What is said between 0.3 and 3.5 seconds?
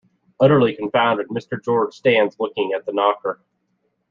Utterly confounded, Mr. George stands looking at the knocker.